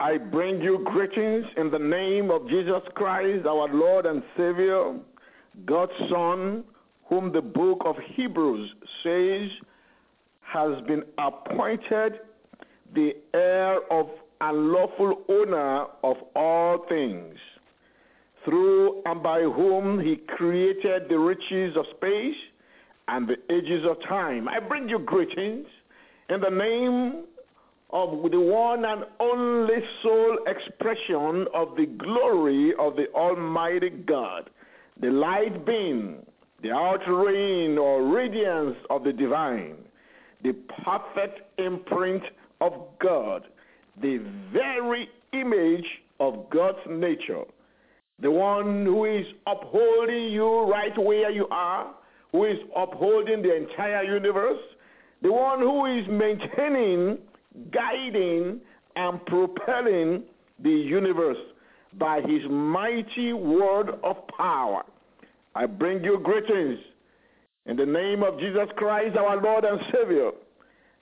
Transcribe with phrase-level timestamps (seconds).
[0.00, 4.94] I bring you greetings in the name of Jesus Christ, our Lord and Savior,
[5.66, 6.62] God's Son,
[7.06, 8.70] whom the book of Hebrews
[9.02, 9.50] says
[10.42, 12.20] has been appointed
[12.94, 14.08] the heir of
[14.40, 17.36] and lawful owner of all things,
[18.44, 22.36] through and by whom he created the riches of space
[23.08, 24.48] and the ages of time.
[24.48, 25.66] I bring you greetings
[26.30, 27.24] in the name
[27.90, 34.50] of the one and only sole expression of the glory of the Almighty God,
[35.00, 36.16] the light being,
[36.62, 39.76] the out-raying or radiance of the divine,
[40.42, 40.52] the
[40.84, 42.22] perfect imprint
[42.60, 43.44] of God,
[44.02, 44.20] the
[44.52, 45.86] very image
[46.20, 47.44] of God's nature,
[48.20, 51.94] the one who is upholding you right where you are,
[52.32, 54.60] who is upholding the entire universe,
[55.22, 57.18] the one who is maintaining
[57.72, 58.60] guiding
[58.96, 60.22] and propelling
[60.62, 61.38] the universe
[61.98, 64.84] by his mighty word of power.
[65.54, 66.78] I bring you greetings
[67.66, 70.30] in the name of Jesus Christ, our Lord and Savior.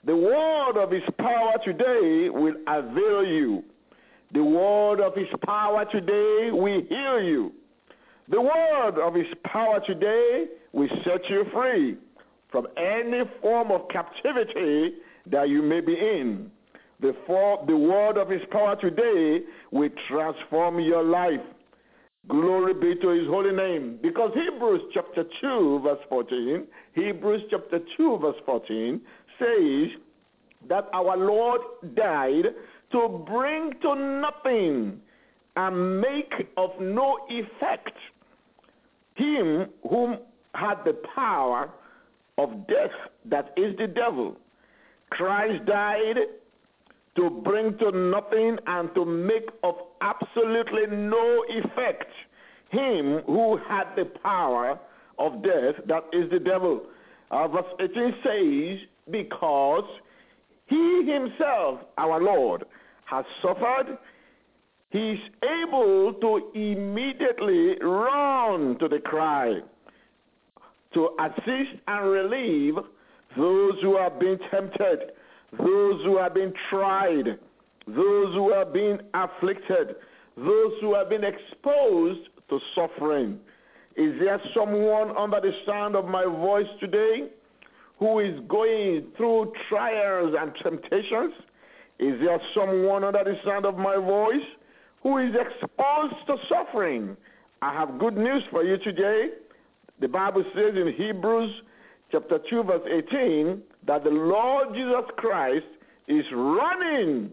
[0.04, 3.64] The word of his power today will avail you.
[4.32, 7.52] The word of his power today will heal you.
[8.28, 11.96] The word of his power today will set you free
[12.50, 14.94] from any form of captivity
[15.30, 16.50] that you may be in.
[17.00, 21.40] The, for, the word of his power today will transform your life.
[22.28, 23.98] Glory be to his holy name.
[24.02, 29.00] Because Hebrews chapter 2, verse 14, Hebrews chapter 2, verse 14
[29.38, 29.88] says
[30.68, 31.60] that our Lord
[31.94, 32.46] died
[32.92, 35.00] to bring to nothing
[35.56, 37.96] and make of no effect
[39.16, 40.18] him whom
[40.54, 41.70] had the power
[42.38, 42.90] of death,
[43.24, 44.36] that is the devil.
[45.16, 46.18] Christ died
[47.16, 52.10] to bring to nothing and to make of absolutely no effect
[52.68, 54.78] him who had the power
[55.18, 56.82] of death, that is the devil.
[57.30, 59.88] Uh, verse 18 says, Because
[60.66, 62.64] he himself, our Lord,
[63.06, 63.96] has suffered,
[64.90, 69.60] he is able to immediately run to the cry
[70.92, 72.74] to assist and relieve
[73.36, 75.12] those who are being tempted
[75.52, 77.38] those who have been tried,
[77.86, 79.96] those who have been afflicted,
[80.36, 83.38] those who have been exposed to suffering.
[83.96, 87.28] Is there someone under the sound of my voice today
[87.98, 91.32] who is going through trials and temptations?
[91.98, 94.44] Is there someone under the sound of my voice
[95.02, 97.16] who is exposed to suffering?
[97.62, 99.30] I have good news for you today.
[100.00, 101.62] The Bible says in Hebrews
[102.10, 105.66] chapter 2, verse 18, that the Lord Jesus Christ
[106.08, 107.30] is running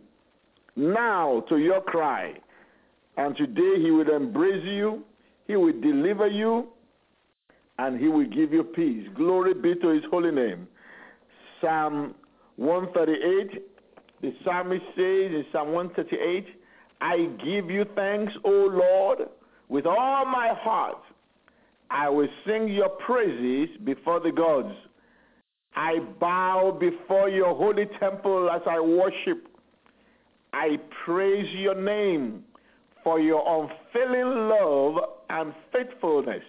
[0.75, 2.33] now to your cry.
[3.17, 5.03] And today he will embrace you,
[5.47, 6.69] he will deliver you,
[7.77, 9.07] and he will give you peace.
[9.15, 10.67] Glory be to his holy name.
[11.61, 12.15] Psalm
[12.57, 13.63] 138,
[14.21, 16.47] the psalmist says in Psalm 138,
[17.01, 19.29] I give you thanks, O Lord,
[19.69, 21.01] with all my heart.
[21.93, 24.73] I will sing your praises before the gods.
[25.75, 29.47] I bow before your holy temple as I worship.
[30.53, 32.43] I praise your name
[33.03, 36.43] for your unfailing love and faithfulness.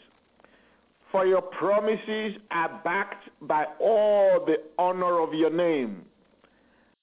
[1.12, 6.06] For your promises are backed by all the honor of your name.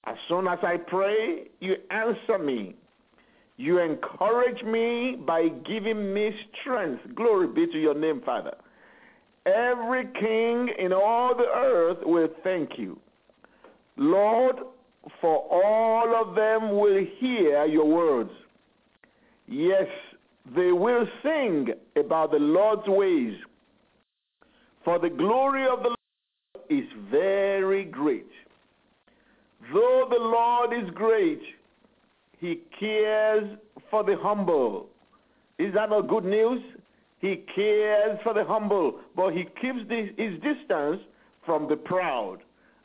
[0.06, 2.76] As soon as I pray, you answer me.
[3.62, 7.04] You encourage me by giving me strength.
[7.14, 8.56] Glory be to your name, Father.
[9.46, 13.00] Every king in all the earth will thank you.
[13.98, 14.56] Lord,
[15.22, 18.32] for all of them will hear your words.
[19.48, 19.88] Yes,
[20.56, 23.38] they will sing about the Lord's ways.
[24.84, 28.32] For the glory of the Lord is very great.
[29.72, 31.44] Though the Lord is great,
[32.42, 33.48] he cares
[33.92, 34.90] for the humble.
[35.60, 36.62] Is that not good news?
[37.20, 41.02] He cares for the humble, but he keeps the, his distance
[41.46, 42.40] from the proud.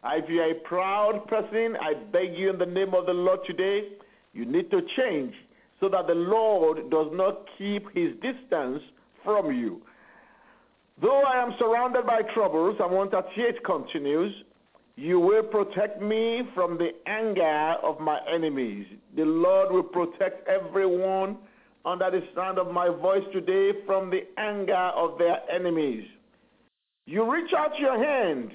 [0.05, 3.41] If you are a proud person, I beg you in the name of the Lord
[3.47, 3.89] today,
[4.35, 5.35] you need to change
[5.81, 8.83] so that the Lord does not keep his distance
[9.25, 9.81] from you.
[11.01, 14.35] Though I am surrounded by troubles, and 138 continues,
[14.97, 18.87] you will protect me from the anger of my enemies.
[19.15, 21.37] The Lord will protect everyone
[21.85, 26.05] under the sound of my voice today from the anger of their enemies.
[27.05, 28.53] You reach out your hand,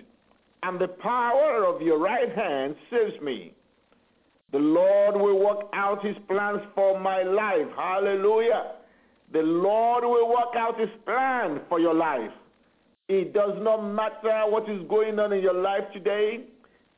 [0.63, 3.53] and the power of your right hand saves me.
[4.51, 7.67] The Lord will work out his plans for my life.
[7.77, 8.73] Hallelujah.
[9.31, 12.31] The Lord will work out his plan for your life.
[13.13, 16.45] It does not matter what is going on in your life today.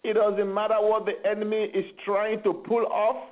[0.03, 3.31] It doesn't matter what the enemy is trying to pull off.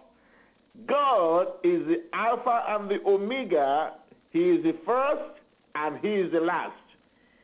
[0.87, 3.91] God is the Alpha and the Omega.
[4.31, 5.39] He is the first
[5.75, 6.73] and He is the last.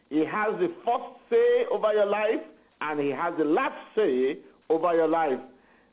[0.09, 2.41] He has the first say over your life
[2.81, 4.39] and He has the last say
[4.71, 5.39] over your life.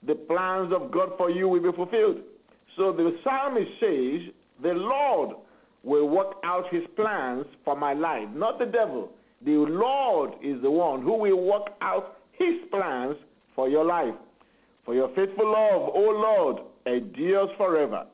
[0.06, 2.20] The plans of God for you will be fulfilled.
[2.78, 4.32] So the psalmist says,
[4.62, 5.36] The Lord
[5.82, 9.10] will work out His plans for my life, not the devil.
[9.44, 13.16] The Lord is the one who will work out His plans
[13.54, 14.14] for your life.
[14.84, 18.06] For your faithful love, O Lord, endures forever.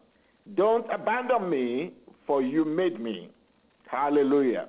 [0.54, 1.92] Don't abandon me,
[2.26, 3.28] for you made me.
[3.88, 4.68] Hallelujah.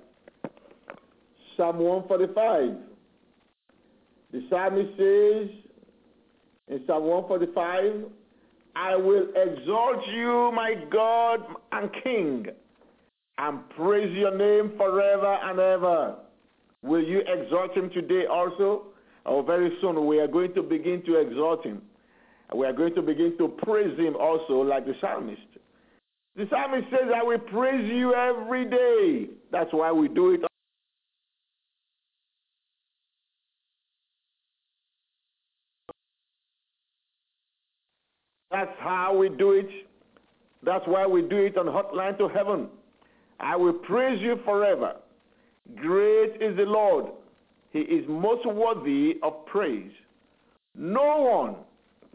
[1.58, 2.78] Psalm 145.
[4.32, 5.50] The psalmist says
[6.68, 8.06] in Psalm 145,
[8.76, 11.42] I will exalt you, my God
[11.72, 12.46] and King,
[13.38, 16.16] and praise your name forever and ever.
[16.84, 18.84] Will you exalt him today also?
[19.26, 21.82] Or very soon we are going to begin to exalt him.
[22.56, 25.42] We are going to begin to praise him also like the psalmist.
[26.36, 29.30] The psalmist says, I will praise you every day.
[29.52, 30.42] That's why we do it.
[38.50, 39.70] That's how we do it.
[40.64, 42.68] That's why we do it on Hotline to Heaven.
[43.40, 44.96] I will praise you forever.
[45.76, 47.06] Great is the Lord.
[47.72, 49.92] He is most worthy of praise.
[50.76, 51.56] No one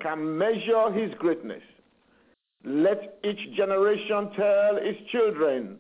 [0.01, 1.63] can measure his greatness.
[2.65, 5.79] Let each generation tell its children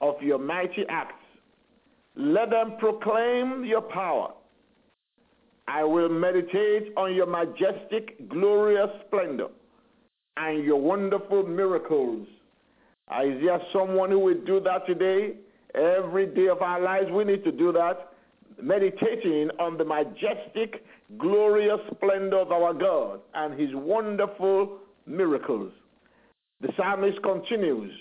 [0.00, 1.14] of your mighty acts.
[2.16, 4.32] Let them proclaim your power.
[5.68, 9.48] I will meditate on your majestic, glorious splendor
[10.36, 12.26] and your wonderful miracles.
[13.24, 15.34] Is there someone who will do that today?
[15.74, 18.12] Every day of our lives, we need to do that.
[18.60, 20.84] Meditating on the majestic,
[21.18, 25.72] glorious splendor of our God and his wonderful miracles.
[26.60, 27.92] The psalmist continues,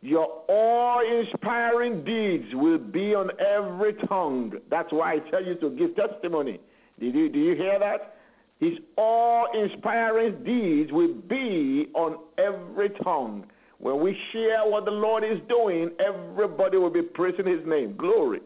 [0.00, 4.54] Your awe-inspiring deeds will be on every tongue.
[4.70, 6.58] That's why I tell you to give testimony.
[6.98, 8.16] Did you, do you hear that?
[8.58, 13.44] His awe-inspiring deeds will be on every tongue.
[13.82, 17.96] When we share what the Lord is doing, everybody will be praising his name.
[17.96, 18.40] Glory.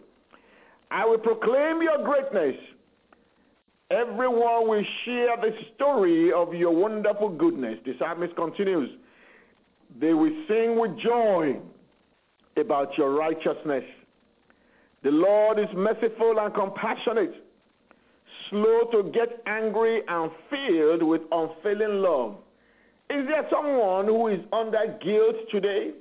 [0.91, 2.56] I will proclaim your greatness.
[3.91, 7.79] Everyone will share the story of your wonderful goodness.
[7.85, 8.88] The psalmist continues.
[10.00, 11.59] They will sing with joy
[12.56, 13.85] about your righteousness.
[15.03, 17.44] The Lord is merciful and compassionate,
[18.49, 22.37] slow to get angry and filled with unfailing love.
[23.08, 25.93] Is there someone who is under guilt today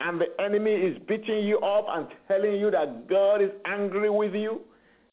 [0.00, 4.34] and the enemy is beating you up and telling you that God is angry with
[4.34, 4.60] you?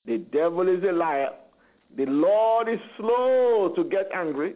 [0.05, 1.29] The devil is a liar.
[1.95, 4.55] The Lord is slow to get angry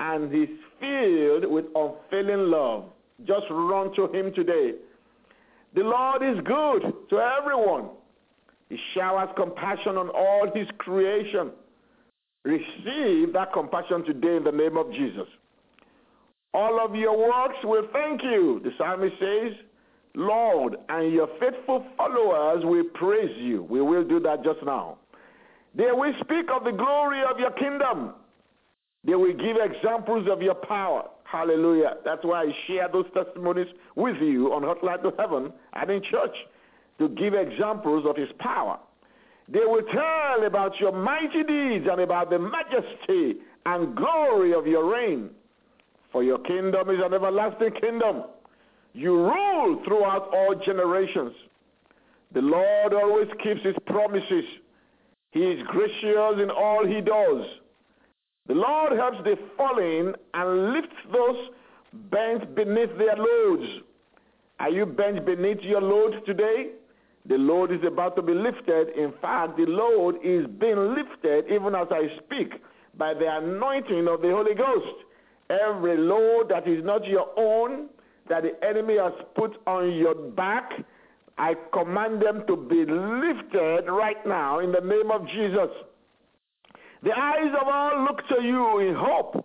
[0.00, 0.48] and he's
[0.78, 2.84] filled with unfailing love.
[3.24, 4.72] Just run to him today.
[5.74, 7.88] The Lord is good to everyone.
[8.68, 11.52] He showers compassion on all his creation.
[12.44, 15.28] Receive that compassion today in the name of Jesus.
[16.54, 19.52] All of your works will thank you, the psalmist says.
[20.14, 23.62] Lord, and your faithful followers will praise you.
[23.62, 24.98] We will do that just now.
[25.74, 28.12] They will speak of the glory of your kingdom.
[29.04, 31.08] They will give examples of your power.
[31.24, 31.96] Hallelujah.
[32.04, 36.36] That's why I share those testimonies with you on Hotline to Heaven and in church
[36.98, 38.78] to give examples of his power.
[39.48, 44.84] They will tell about your mighty deeds and about the majesty and glory of your
[44.92, 45.30] reign.
[46.12, 48.24] For your kingdom is an everlasting kingdom.
[48.92, 51.32] You rule throughout all generations.
[52.34, 54.44] The Lord always keeps his promises.
[55.30, 57.46] He is gracious in all he does.
[58.48, 61.48] The Lord helps the fallen and lifts those
[62.10, 63.66] bent beneath their loads.
[64.60, 66.72] Are you bent beneath your load today?
[67.26, 68.88] The load is about to be lifted.
[68.90, 72.60] In fact, the load is being lifted even as I speak
[72.96, 75.04] by the anointing of the Holy Ghost.
[75.52, 77.88] Every load that is not your own,
[78.28, 80.72] that the enemy has put on your back,
[81.36, 85.70] I command them to be lifted right now in the name of Jesus.
[87.02, 89.44] The eyes of all look to you in hope.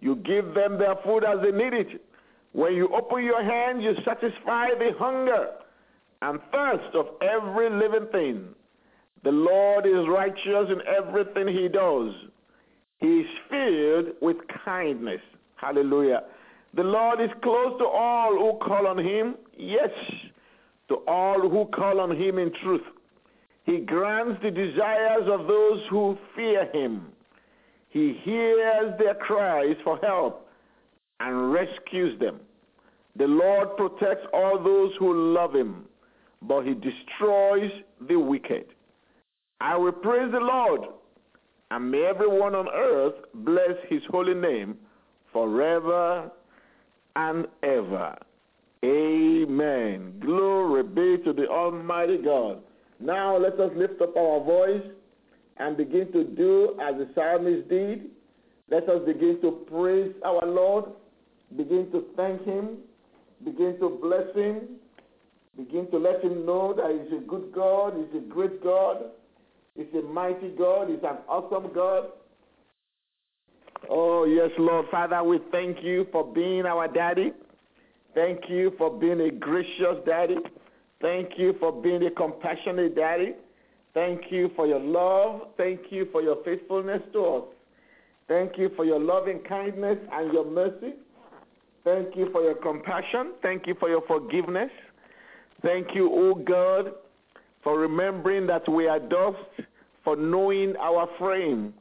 [0.00, 2.04] You give them their food as they need it.
[2.52, 5.48] When you open your hand, you satisfy the hunger
[6.20, 8.48] and thirst of every living thing.
[9.24, 12.12] The Lord is righteous in everything he does.
[12.98, 15.20] He is filled with kindness.
[15.62, 16.24] Hallelujah.
[16.74, 19.36] The Lord is close to all who call on him.
[19.56, 19.90] Yes,
[20.88, 22.82] to all who call on him in truth.
[23.64, 27.06] He grants the desires of those who fear him.
[27.90, 30.48] He hears their cries for help
[31.20, 32.40] and rescues them.
[33.14, 35.84] The Lord protects all those who love him,
[36.40, 37.70] but he destroys
[38.08, 38.64] the wicked.
[39.60, 40.80] I will praise the Lord,
[41.70, 44.76] and may everyone on earth bless his holy name
[45.32, 46.30] forever
[47.16, 48.16] and ever.
[48.84, 50.14] Amen.
[50.20, 52.62] Glory be to the Almighty God.
[53.00, 54.82] Now let us lift up our voice
[55.58, 58.10] and begin to do as the psalmist did.
[58.70, 60.86] Let us begin to praise our Lord,
[61.56, 62.78] begin to thank Him,
[63.44, 64.62] begin to bless Him,
[65.56, 69.04] begin to let Him know that He's a good God, He's a great God,
[69.76, 72.06] He's a mighty God, He's an awesome God.
[73.90, 74.86] Oh, yes, Lord.
[74.90, 77.32] Father, we thank you for being our daddy.
[78.14, 80.36] Thank you for being a gracious daddy.
[81.00, 83.34] Thank you for being a compassionate daddy.
[83.94, 85.48] Thank you for your love.
[85.56, 87.44] Thank you for your faithfulness to us.
[88.28, 90.94] Thank you for your loving kindness and your mercy.
[91.84, 93.32] Thank you for your compassion.
[93.42, 94.70] Thank you for your forgiveness.
[95.62, 96.92] Thank you, O God,
[97.62, 99.38] for remembering that we are dust,
[100.04, 101.74] for knowing our frame.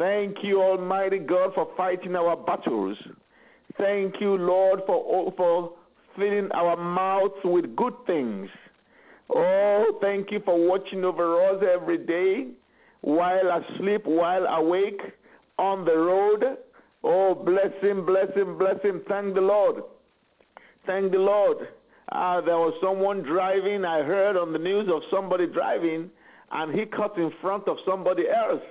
[0.00, 2.96] Thank you, Almighty God, for fighting our battles.
[3.76, 5.74] Thank you, Lord, for, for
[6.16, 8.48] filling our mouths with good things.
[9.28, 12.46] Oh, thank you for watching over us every day,
[13.02, 15.02] while asleep, while awake,
[15.58, 16.56] on the road.
[17.04, 19.02] Oh, bless him, bless him, bless him.
[19.06, 19.82] Thank the Lord.
[20.86, 21.68] Thank the Lord.
[22.10, 23.84] Uh, there was someone driving.
[23.84, 26.08] I heard on the news of somebody driving,
[26.52, 28.62] and he cut in front of somebody else.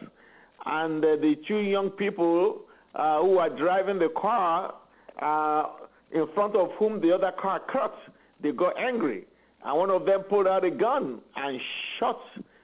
[0.65, 2.61] And uh, the two young people
[2.95, 4.73] uh, who were driving the car,
[5.21, 5.63] uh,
[6.11, 7.95] in front of whom the other car cut,
[8.41, 9.25] they got angry.
[9.63, 11.59] And one of them pulled out a gun and
[11.99, 12.19] shot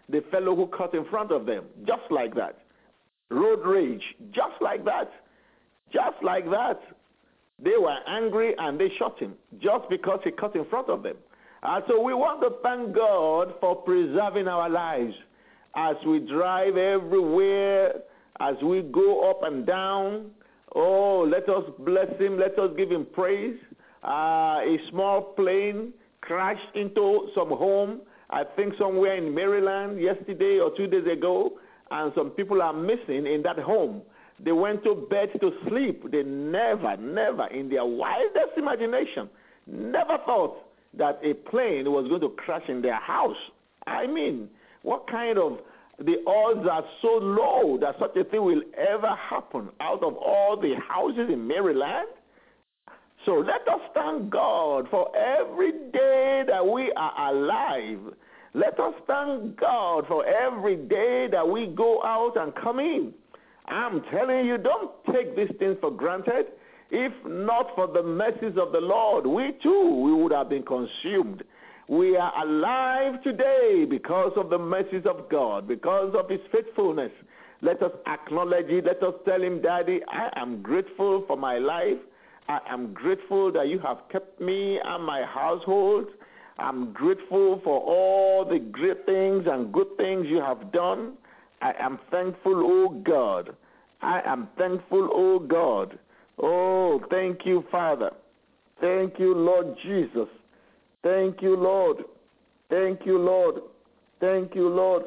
[0.09, 2.59] the fellow who cut in front of them, just like that.
[3.29, 5.11] Road rage, just like that.
[5.91, 6.79] Just like that.
[7.61, 11.17] They were angry and they shot him just because he cut in front of them.
[11.63, 15.15] And so we want to thank God for preserving our lives
[15.75, 17.93] as we drive everywhere,
[18.39, 20.31] as we go up and down.
[20.73, 22.37] Oh, let us bless him.
[22.37, 23.57] Let us give him praise.
[24.03, 30.71] Uh, a small plane crashed into some home, I think somewhere in Maryland yesterday or
[30.75, 31.53] two days ago,
[31.91, 34.01] and some people are missing in that home.
[34.39, 36.11] They went to bed to sleep.
[36.11, 39.29] They never, never, in their wildest imagination,
[39.65, 40.57] never thought
[40.97, 43.37] that a plane was going to crash in their house.
[43.87, 44.49] I mean,
[44.85, 45.57] what kind of
[45.97, 50.55] the odds are so low that such a thing will ever happen out of all
[50.61, 52.07] the houses in Maryland?
[53.25, 57.99] So let us thank God for every day that we are alive.
[58.53, 63.11] Let us thank God for every day that we go out and come in.
[63.65, 66.45] I'm telling you, don't take these things for granted.
[66.91, 71.43] If not for the mercies of the Lord, we too we would have been consumed.
[71.87, 77.11] We are alive today because of the mercies of God, because of His faithfulness.
[77.61, 78.85] Let us acknowledge it.
[78.85, 81.97] Let us tell Him, Daddy, I am grateful for my life.
[82.47, 86.07] I am grateful that you have kept me and my household.
[86.57, 91.13] I'm grateful for all the great things and good things you have done.
[91.61, 93.55] I am thankful, oh God.
[94.01, 95.99] I am thankful, oh God.
[96.39, 98.11] Oh, thank you, Father.
[98.81, 100.27] Thank you, Lord Jesus.
[101.05, 101.97] Thank you, Lord.
[102.69, 103.61] Thank you, Lord.
[104.19, 105.03] Thank you, Lord.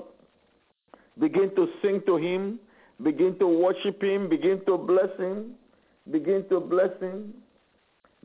[1.19, 2.59] Begin to sing to Him.
[3.03, 4.29] Begin to worship Him.
[4.29, 5.57] Begin to bless Him.
[6.11, 7.35] Begin to bless him.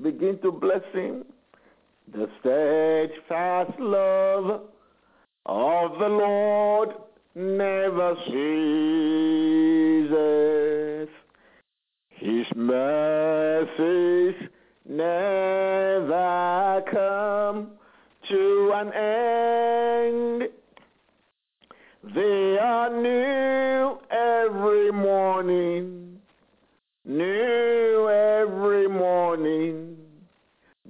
[0.02, 1.26] Begin to bless him.
[2.14, 4.62] The steadfast love
[5.46, 6.96] of the Lord
[7.36, 8.16] never
[10.06, 11.10] ceases.
[12.10, 14.36] His mercies
[14.88, 17.23] never come
[18.30, 20.50] to an end.
[22.16, 26.04] They are new every morning
[27.06, 29.98] new every morning.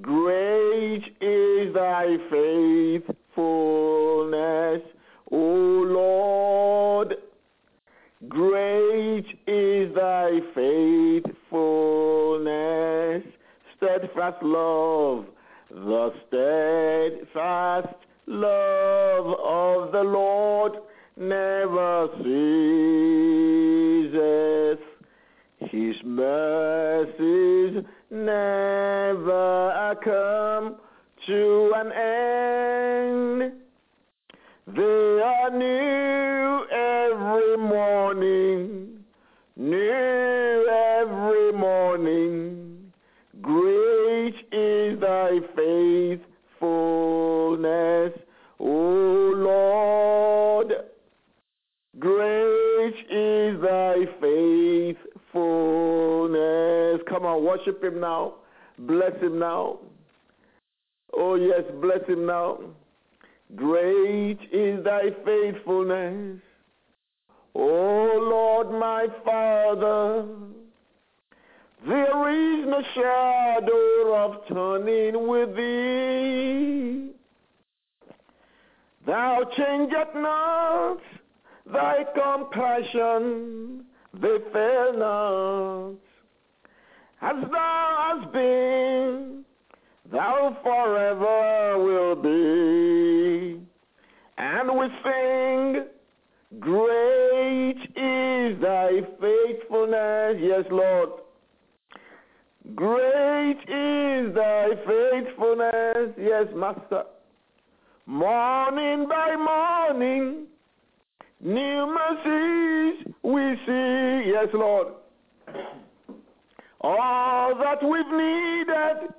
[0.02, 4.82] Great is thy faithfulness,
[5.32, 7.16] O Lord.
[8.28, 13.24] Great is thy faithfulness,
[13.76, 15.26] steadfast love,
[15.74, 17.96] the steadfast
[18.28, 20.74] love of the Lord
[21.18, 23.24] never ceases.
[25.72, 30.76] His mercies never come
[31.26, 33.54] to an end.
[34.68, 38.83] They are new every morning,
[57.14, 58.34] Come on, worship him now.
[58.80, 59.78] Bless him now.
[61.16, 62.58] Oh, yes, bless him now.
[63.56, 66.42] Great is thy faithfulness.
[67.54, 70.26] O Lord, my Father.
[71.88, 77.12] There is no shadow of turning with thee.
[79.06, 80.98] Thou changest not
[81.72, 86.13] thy compassion, they fail not.
[87.24, 89.46] As thou hast been,
[90.12, 93.62] thou forever will be.
[94.38, 95.86] And we sing,
[96.60, 100.38] Great is thy faithfulness.
[100.42, 101.12] Yes, Lord.
[102.76, 106.14] Great is thy faithfulness.
[106.18, 107.04] Yes, Master.
[108.06, 110.48] Morning by morning,
[111.40, 114.30] new mercies we see.
[114.30, 114.88] Yes, Lord.
[116.84, 119.14] All that we've needed,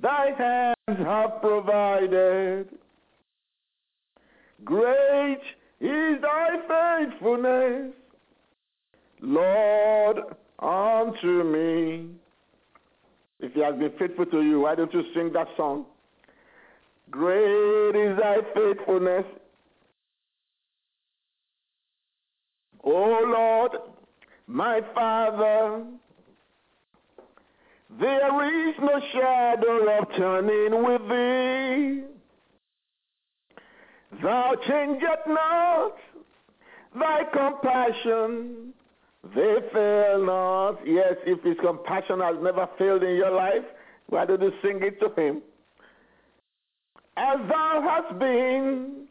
[0.00, 2.68] thy hands have provided.
[4.64, 5.40] Great
[5.80, 7.94] is thy faithfulness,
[9.22, 10.18] Lord,
[10.58, 12.10] unto me.
[13.40, 15.86] If he has been faithful to you, why don't you sing that song?
[17.10, 19.24] Great is thy faithfulness.
[22.84, 23.72] O Lord,
[24.46, 25.84] my Father,
[28.00, 32.04] there is no shadow of turning with thee.
[34.22, 35.96] Thou changest not
[36.98, 38.72] thy compassion,
[39.34, 40.78] they fail not.
[40.86, 43.64] Yes, if his compassion has never failed in your life,
[44.08, 45.42] why don't you sing it to him?
[47.16, 49.06] As thou hast been,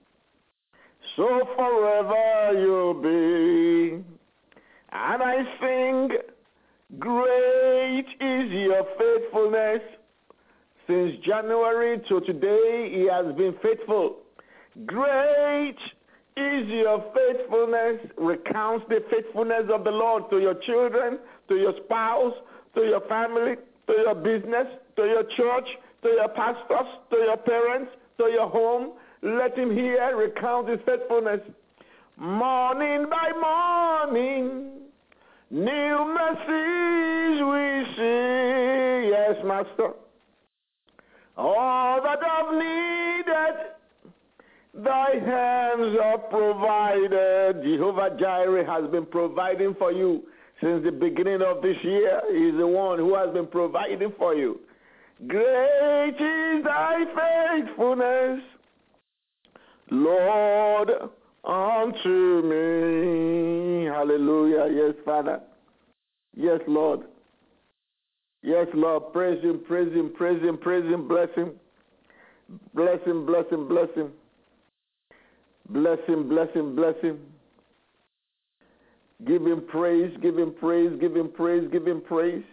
[1.16, 4.13] so forever you'll be.
[4.94, 6.10] And I sing,
[7.00, 9.82] Great is your faithfulness.
[10.86, 14.18] Since January to today, he has been faithful.
[14.86, 15.78] Great
[16.38, 18.12] is your faithfulness.
[18.18, 22.34] Recounts the faithfulness of the Lord to your children, to your spouse,
[22.76, 23.56] to your family,
[23.88, 25.68] to your business, to your church,
[26.04, 28.92] to your pastors, to your parents, to your home.
[29.24, 31.40] Let him hear, recount his faithfulness.
[32.18, 34.83] Morning by morning,
[35.54, 39.10] new mercies we see.
[39.12, 39.94] Yes, Master.
[41.38, 43.56] All that I've needed,
[44.84, 47.64] thy hands have provided.
[47.64, 50.24] Jehovah Jireh has been providing for you
[50.60, 52.22] since the beginning of this year.
[52.32, 54.60] He's the one who has been providing for you.
[55.28, 57.06] Great is thy
[57.56, 58.42] faithfulness,
[59.92, 60.90] Lord,
[61.44, 63.86] unto me.
[63.86, 64.68] Hallelujah.
[64.74, 65.42] Yes, Father.
[66.36, 67.02] Yes, Lord.
[68.42, 69.14] Yes, Lord.
[69.14, 71.54] Praise Him, praise Him, praise Him, praise Him, bless Him.
[72.74, 74.12] Bless Him, bless Him, bless Him.
[75.70, 77.20] Bless Him, bless Him, bless Him.
[79.26, 82.44] Give Him praise, give Him praise, give Him praise, give Him praise.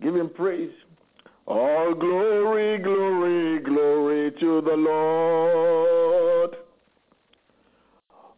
[0.00, 0.70] Give Him praise.
[1.46, 6.37] All glory, glory, glory to the Lord.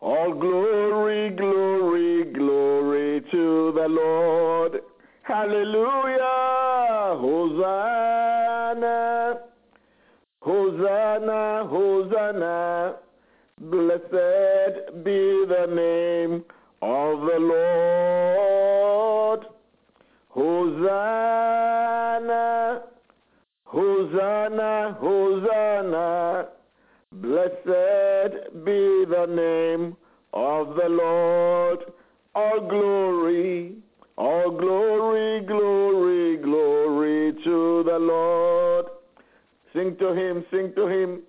[0.02, 4.80] All glory, glory, glory to the Lord.
[5.22, 7.18] Hallelujah.
[7.20, 9.40] Hosanna.
[10.40, 12.96] Hosanna, Hosanna.
[13.60, 16.44] Blessed be the name
[16.80, 19.44] of the Lord.
[20.30, 20.90] Hosanna.
[23.64, 26.48] Hosanna, Hosanna.
[27.12, 29.96] Blessed be the name
[30.33, 31.80] of the Lord.
[32.35, 33.74] All glory,
[34.16, 38.87] all glory, glory, glory to the Lord.
[39.72, 41.22] Sing to him, sing to him.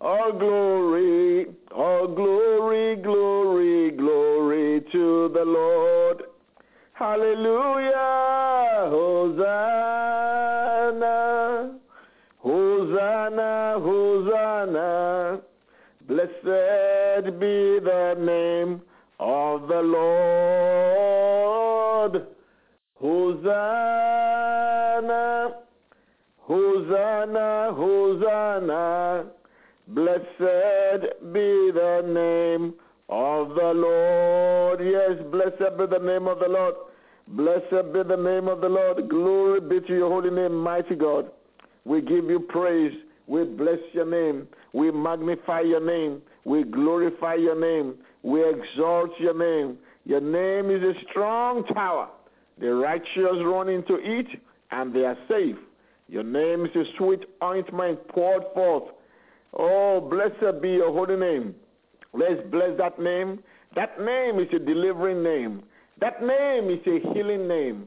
[0.00, 6.22] All glory, all glory, glory, glory to the Lord.
[6.94, 8.88] Hallelujah.
[8.96, 10.16] Hosanna.
[12.38, 15.40] Hosanna, Hosanna.
[16.08, 16.85] Blessed
[17.38, 18.82] be the name
[19.20, 21.26] of the Lord.
[22.94, 23.46] Hosanna,
[26.38, 29.26] Hosanna, Hosanna.
[29.88, 32.74] Blessed be the name
[33.08, 34.80] of the Lord.
[34.80, 36.74] Yes, blessed be the name of the Lord.
[37.28, 39.08] Blessed be the name of the Lord.
[39.08, 41.30] Glory be to your holy name, mighty God.
[41.84, 42.92] We give you praise.
[43.26, 44.48] We bless your name.
[44.72, 46.22] We magnify your name.
[46.46, 47.96] We glorify your name.
[48.22, 49.78] We exalt your name.
[50.04, 52.08] Your name is a strong tower.
[52.60, 54.28] The righteous run into it
[54.70, 55.56] and they are safe.
[56.08, 58.84] Your name is a sweet ointment poured forth.
[59.58, 61.56] Oh, blessed be your holy name.
[62.14, 63.40] Let's bless that name.
[63.74, 65.64] That name is a delivering name.
[66.00, 67.86] That name is a healing name.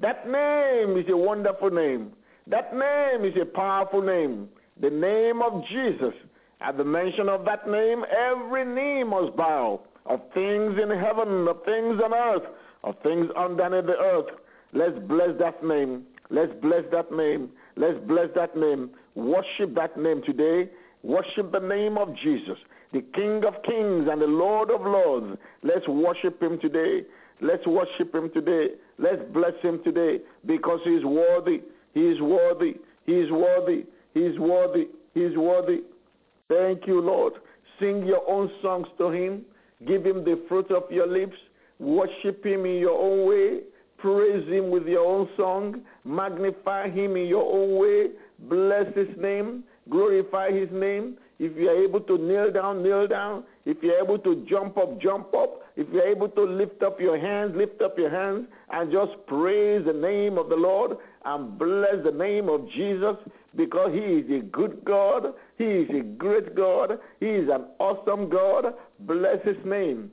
[0.00, 2.12] That name is a wonderful name.
[2.46, 4.48] That name is a powerful name.
[4.80, 6.14] The name of Jesus.
[6.60, 11.62] At the mention of that name, every knee must bow of things in heaven, of
[11.64, 12.48] things on earth,
[12.82, 14.26] of things underneath the earth.
[14.72, 16.04] Let's bless that name.
[16.30, 17.50] Let's bless that name.
[17.76, 18.90] Let's bless that name.
[19.14, 20.68] Worship that name today.
[21.02, 22.58] Worship the name of Jesus,
[22.92, 25.38] the King of kings and the Lord of lords.
[25.62, 27.04] Let's worship him today.
[27.40, 28.70] Let's worship him today.
[28.98, 31.62] Let's bless him today because he is worthy.
[31.94, 32.74] He is worthy.
[33.06, 33.84] He is worthy.
[34.12, 34.88] He is worthy.
[35.14, 35.82] He is worthy.
[36.48, 37.34] Thank you, Lord.
[37.78, 39.42] Sing your own songs to him.
[39.86, 41.36] Give him the fruit of your lips.
[41.78, 43.60] Worship him in your own way.
[43.98, 45.82] Praise him with your own song.
[46.04, 48.12] Magnify him in your own way.
[48.48, 49.64] Bless his name.
[49.90, 51.18] Glorify his name.
[51.38, 53.44] If you are able to kneel down, kneel down.
[53.64, 55.62] If you're able to jump up, jump up.
[55.76, 59.84] If you're able to lift up your hands, lift up your hands and just praise
[59.86, 63.16] the name of the Lord and bless the name of Jesus
[63.58, 65.34] because he is a good God.
[65.58, 66.98] He is a great God.
[67.18, 68.72] He is an awesome God.
[69.00, 70.12] Bless his name.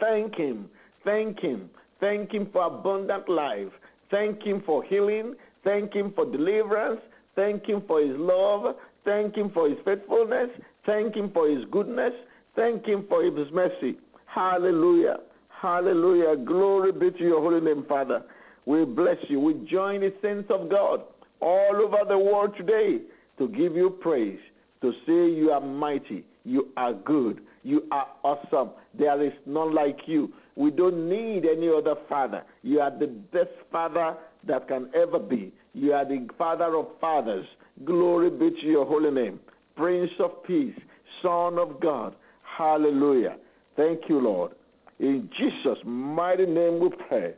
[0.00, 0.68] Thank him.
[1.04, 1.68] Thank him.
[2.00, 3.68] Thank him for abundant life.
[4.10, 5.34] Thank him for healing.
[5.62, 7.02] Thank him for deliverance.
[7.36, 8.74] Thank him for his love.
[9.04, 10.48] Thank him for his faithfulness.
[10.86, 12.14] Thank him for his goodness.
[12.56, 13.98] Thank him for his mercy.
[14.24, 15.18] Hallelujah.
[15.50, 16.34] Hallelujah.
[16.36, 18.22] Glory be to your holy name, Father.
[18.64, 19.38] We bless you.
[19.38, 21.02] We join the saints of God
[21.40, 22.98] all over the world today
[23.38, 24.38] to give you praise,
[24.82, 28.70] to say you are mighty, you are good, you are awesome.
[28.98, 30.32] There is none like you.
[30.56, 32.42] We don't need any other father.
[32.62, 35.52] You are the best father that can ever be.
[35.74, 37.46] You are the father of fathers.
[37.84, 39.40] Glory be to your holy name.
[39.76, 40.74] Prince of peace,
[41.22, 42.14] Son of God.
[42.42, 43.36] Hallelujah.
[43.76, 44.52] Thank you, Lord.
[44.98, 47.34] In Jesus' mighty name we pray.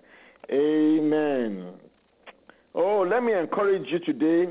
[0.50, 1.74] Amen.
[2.74, 4.50] Oh, let me encourage you today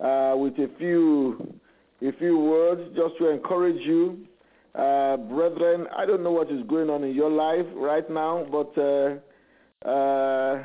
[0.00, 1.54] uh, with a few
[2.02, 4.26] a few words just to encourage you.
[4.74, 8.76] Uh, brethren, I don't know what is going on in your life right now, but
[8.76, 10.64] uh, uh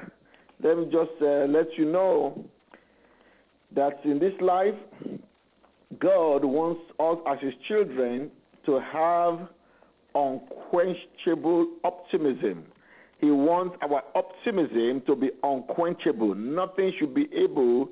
[0.63, 2.43] let me just uh, let you know
[3.75, 4.75] that in this life,
[5.99, 8.31] God wants us as His children
[8.65, 9.47] to have
[10.15, 12.65] unquenchable optimism.
[13.21, 16.33] He wants our optimism to be unquenchable.
[16.33, 17.89] Nothing should be able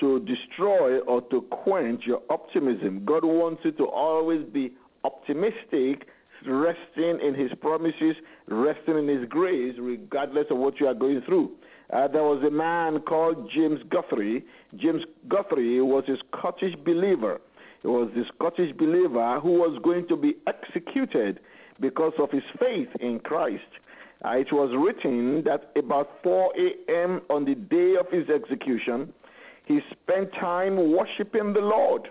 [0.00, 3.04] to destroy or to quench your optimism.
[3.04, 4.72] God wants you to always be
[5.04, 6.08] optimistic,
[6.44, 8.16] resting in His promises,
[8.48, 11.52] resting in His grace, regardless of what you are going through.
[11.92, 14.44] Uh, there was a man called James Guthrie.
[14.76, 17.40] James Guthrie was a Scottish believer.
[17.82, 21.38] He was a Scottish believer who was going to be executed
[21.80, 23.62] because of his faith in Christ.
[24.24, 27.20] Uh, it was written that about 4 a.m.
[27.28, 29.12] on the day of his execution,
[29.66, 32.08] he spent time worshiping the Lord.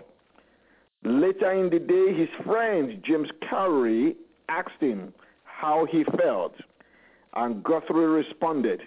[1.02, 4.16] Later in the day, his friend James Carey
[4.48, 5.12] asked him
[5.44, 6.54] how he felt,
[7.34, 8.82] and Guthrie responded,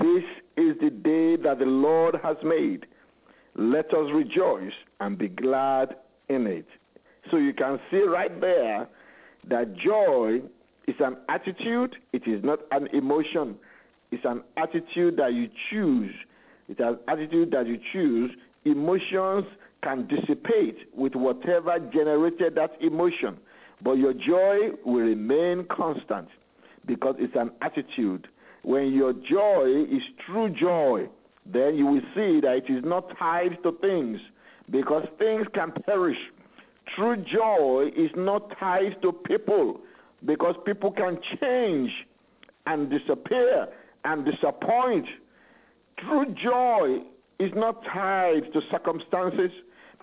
[0.00, 0.24] This
[0.56, 2.86] is the day that the Lord has made.
[3.54, 5.96] Let us rejoice and be glad
[6.28, 6.66] in it.
[7.30, 8.88] So you can see right there
[9.48, 10.40] that joy
[10.86, 13.56] is an attitude, it is not an emotion.
[14.10, 16.12] It's an attitude that you choose.
[16.68, 18.30] It's an attitude that you choose.
[18.64, 19.44] Emotions
[19.82, 23.36] can dissipate with whatever generated that emotion,
[23.82, 26.28] but your joy will remain constant
[26.86, 28.28] because it's an attitude.
[28.62, 31.08] When your joy is true joy,
[31.44, 34.20] then you will see that it is not tied to things
[34.70, 36.16] because things can perish.
[36.96, 39.80] True joy is not tied to people
[40.24, 41.90] because people can change
[42.66, 43.68] and disappear
[44.04, 45.06] and disappoint.
[45.98, 47.00] True joy
[47.38, 49.50] is not tied to circumstances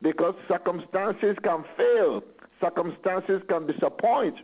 [0.02, 2.24] because circumstances can fail,
[2.60, 4.36] circumstances can disappoint.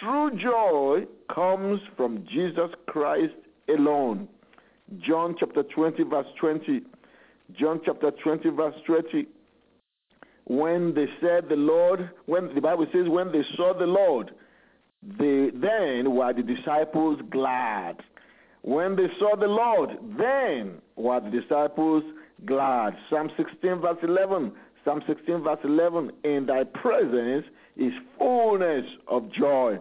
[0.00, 3.34] True joy comes from Jesus Christ
[3.68, 4.28] alone.
[4.98, 6.82] John chapter 20, verse 20.
[7.58, 9.26] John chapter 20, verse 20.
[10.44, 14.32] When they said the Lord, when the Bible says, when they saw the Lord,
[15.02, 17.96] they, then were the disciples glad.
[18.62, 22.04] When they saw the Lord, then were the disciples
[22.46, 22.96] glad.
[23.10, 24.52] Psalm 16, verse 11.
[24.84, 26.12] Psalm 16, verse 11.
[26.24, 29.78] In thy presence is fullness of joy.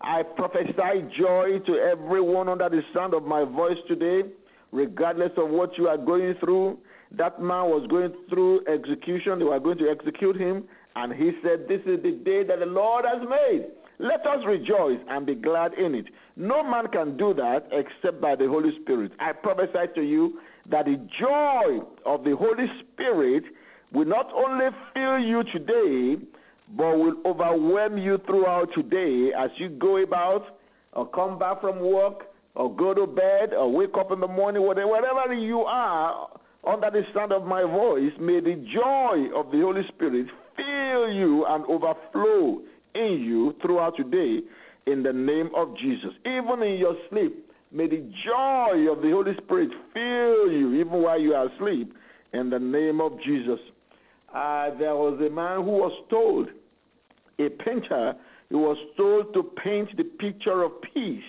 [0.00, 4.28] I prophesy joy to everyone under the sound of my voice today,
[4.72, 6.78] regardless of what you are going through.
[7.12, 9.38] That man was going through execution.
[9.38, 10.64] They were going to execute him.
[10.96, 13.66] And he said, This is the day that the Lord has made.
[13.98, 16.06] Let us rejoice and be glad in it.
[16.36, 19.12] No man can do that except by the Holy Spirit.
[19.20, 23.44] I prophesy to you that the joy of the Holy Spirit
[23.92, 26.20] will not only fill you today,
[26.76, 30.58] but will overwhelm you throughout today as you go about
[30.92, 32.24] or come back from work
[32.56, 36.28] or go to bed or wake up in the morning, whatever, wherever you are
[36.66, 40.26] under the sound of my voice, may the joy of the Holy Spirit
[40.56, 42.62] fill you and overflow
[42.94, 44.42] in you throughout today
[44.86, 46.10] in the name of Jesus.
[46.24, 51.20] Even in your sleep, may the joy of the Holy Spirit fill you even while
[51.20, 51.94] you are asleep
[52.32, 53.60] in the name of Jesus.
[54.34, 56.48] Uh, there was a man who was told,
[57.38, 58.14] a painter,
[58.48, 61.22] he was told to paint the picture of peace.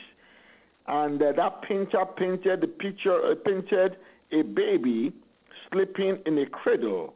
[0.87, 3.97] And uh, that painter painted the picture, uh, painted
[4.31, 5.13] a baby
[5.71, 7.13] sleeping in a cradle,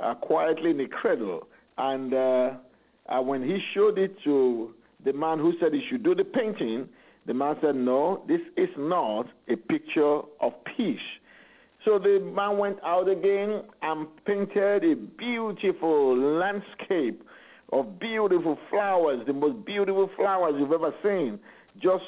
[0.00, 1.46] uh, quietly in a cradle.
[1.76, 2.14] And
[3.08, 6.88] uh, when he showed it to the man who said he should do the painting,
[7.26, 11.00] the man said, No, this is not a picture of peace.
[11.84, 17.22] So the man went out again and painted a beautiful landscape
[17.72, 21.38] of beautiful flowers, the most beautiful flowers you've ever seen,
[21.80, 22.04] just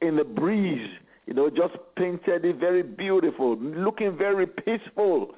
[0.00, 0.88] in the breeze.
[1.26, 5.34] You know, just painted it very beautiful, looking very peaceful.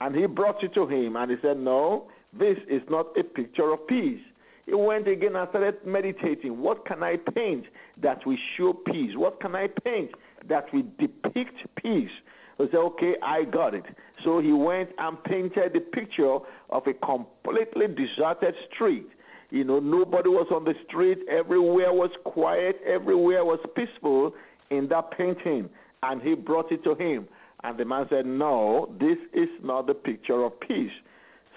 [0.00, 3.72] And he brought it to him and he said, No, this is not a picture
[3.72, 4.20] of peace.
[4.68, 6.60] He went again and started meditating.
[6.60, 7.64] What can I paint
[8.02, 9.16] that will show peace?
[9.16, 10.10] What can I paint
[10.46, 12.10] that will depict peace?
[12.58, 13.86] He said, okay, I got it.
[14.24, 19.08] So he went and painted the picture of a completely deserted street.
[19.50, 21.20] You know, nobody was on the street.
[21.30, 22.78] Everywhere was quiet.
[22.86, 24.34] Everywhere was peaceful
[24.68, 25.70] in that painting.
[26.02, 27.26] And he brought it to him.
[27.64, 30.92] And the man said, no, this is not the picture of peace.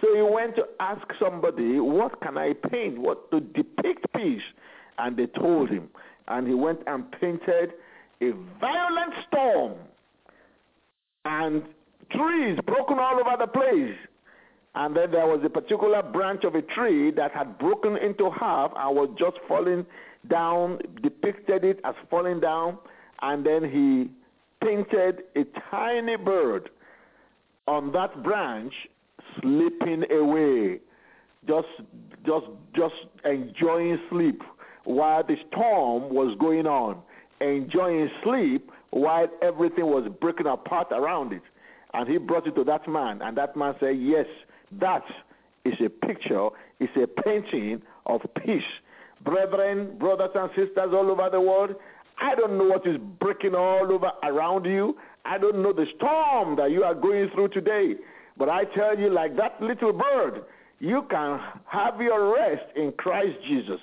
[0.01, 2.97] So he went to ask somebody, What can I paint?
[2.97, 4.41] What to depict peace?
[4.97, 5.89] And they told him.
[6.27, 7.73] And he went and painted
[8.21, 9.73] a violent storm
[11.25, 11.63] and
[12.11, 13.95] trees broken all over the place.
[14.73, 18.71] And then there was a particular branch of a tree that had broken into half
[18.75, 19.85] and was just falling
[20.29, 22.77] down, depicted it as falling down.
[23.21, 24.09] And then he
[24.65, 26.69] painted a tiny bird
[27.67, 28.73] on that branch
[29.39, 30.79] sleeping away,
[31.47, 31.67] just
[32.25, 34.41] just just enjoying sleep
[34.83, 36.97] while the storm was going on,
[37.39, 41.41] enjoying sleep while everything was breaking apart around it.
[41.93, 44.27] And he brought it to that man, and that man said, Yes,
[44.79, 45.03] that
[45.65, 48.63] is a picture, it's a painting of peace.
[49.23, 51.75] Brethren, brothers and sisters all over the world,
[52.19, 54.97] I don't know what is breaking all over around you.
[55.25, 57.95] I don't know the storm that you are going through today.
[58.37, 60.43] But I tell you, like that little bird,
[60.79, 63.79] you can have your rest in Christ Jesus.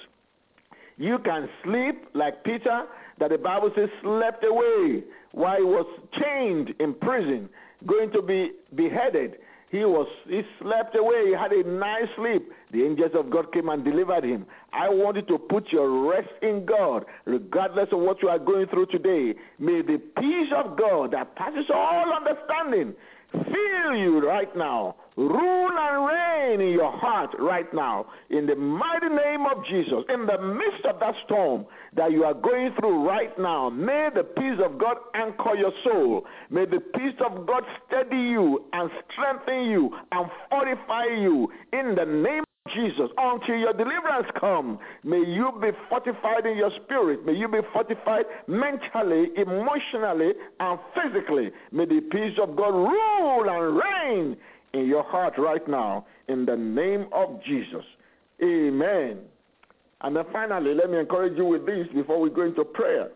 [0.97, 2.85] You can sleep like Peter,
[3.19, 5.87] that the Bible says slept away while he was
[6.21, 7.49] chained in prison,
[7.87, 9.37] going to be beheaded.
[9.71, 11.27] He was he slept away.
[11.27, 12.51] He had a nice sleep.
[12.73, 14.47] The angels of God came and delivered him.
[14.73, 18.67] I want you to put your rest in God, regardless of what you are going
[18.69, 19.35] through today.
[19.59, 22.95] May the peace of God that passes all understanding
[23.33, 24.97] fill you right now.
[25.17, 28.07] Rule and reign in your heart right now.
[28.31, 32.35] In the mighty name of Jesus, in the midst of that storm that you are
[32.35, 36.25] going through right now, may the peace of God anchor your soul.
[36.51, 41.51] May the peace of God steady you and strengthen you and fortify you.
[41.73, 47.24] In the name Jesus, until your deliverance come, may you be fortified in your spirit.
[47.24, 51.50] May you be fortified mentally, emotionally, and physically.
[51.72, 54.37] May the peace of God rule and reign
[54.72, 57.85] in your heart right now, in the name of Jesus.
[58.42, 59.18] Amen.
[60.00, 63.09] And then finally, let me encourage you with this before we go into prayer.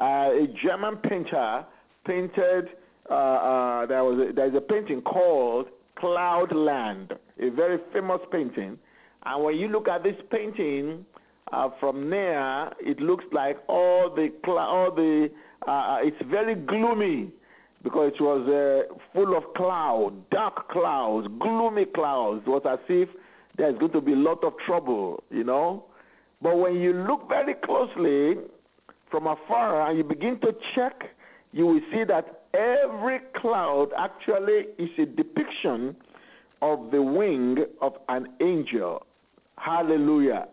[0.00, 1.64] Uh, a German painter
[2.06, 2.70] painted,
[3.10, 5.66] uh, uh, there was a, there's a painting called
[6.00, 8.78] Cloudland, a very famous painting.
[9.24, 11.04] And when you look at this painting
[11.52, 15.30] uh, from near, it looks like all the all the
[15.66, 17.30] uh, uh, it's very gloomy.
[17.82, 22.42] because it was uh, full of cloud, dark clouds, gloomy clouds.
[22.46, 23.08] It was as if
[23.56, 25.84] there's going to be a lot of trouble, you know.
[26.42, 28.36] But when you look very closely
[29.10, 31.04] from afar and you begin to check,
[31.52, 35.96] you will see that every cloud actually is a depiction
[36.62, 39.06] of the wing of an angel.
[39.56, 40.48] Hallelujah.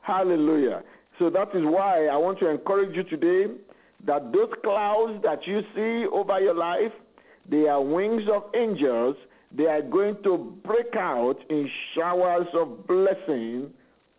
[0.00, 0.82] Hallelujah.
[1.18, 3.46] So that is why I want to encourage you today
[4.06, 6.92] that those clouds that you see over your life,
[7.48, 9.16] they are wings of angels.
[9.56, 13.70] They are going to break out in showers of blessing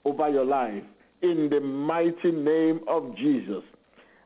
[0.06, 0.84] over your life
[1.22, 3.64] in the mighty name of Jesus.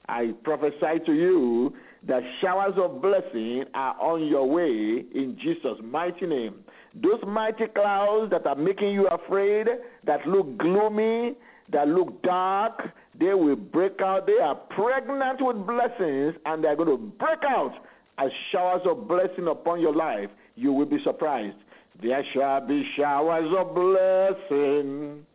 [0.10, 1.74] I prophesy to you
[2.06, 6.56] that showers of blessing are on your way in Jesus' mighty name.
[6.96, 9.68] Those mighty clouds that are making you afraid,
[10.06, 11.36] that look gloomy,
[11.72, 14.26] that look dark, they will break out.
[14.26, 17.74] They are pregnant with blessings and they are going to break out
[18.18, 20.30] as showers of blessing upon your life.
[20.56, 21.58] You will be surprised.
[22.02, 25.26] There shall be showers of blessing.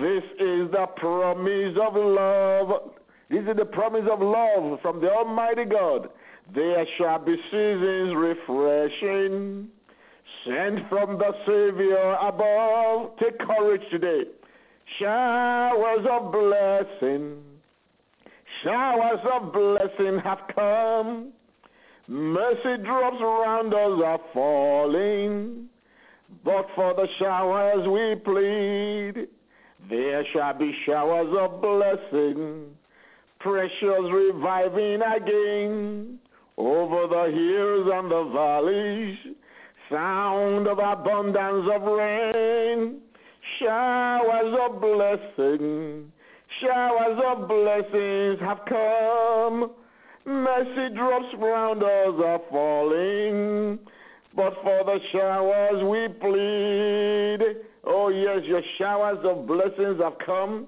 [0.00, 2.90] This is the promise of love.
[3.30, 6.08] This is the promise of love from the Almighty God.
[6.54, 9.68] There shall be seasons refreshing,
[10.46, 13.18] sent from the Savior above.
[13.18, 14.22] Take courage today.
[14.98, 17.36] Showers of blessing,
[18.64, 21.32] showers of blessing have come.
[22.06, 25.68] Mercy drops around us are falling,
[26.42, 29.28] but for the showers we plead.
[29.90, 32.64] There shall be showers of blessing,
[33.40, 36.18] precious reviving again
[36.56, 39.18] over the hills and the valleys,
[39.90, 43.00] sound of abundance of rain
[43.60, 46.12] Showers of blessing,
[46.60, 49.70] showers of blessings have come.
[50.24, 53.78] Mercy drops round us are falling,
[54.36, 57.56] but for the showers we plead.
[57.84, 60.66] Oh, yes, your showers of blessings have come.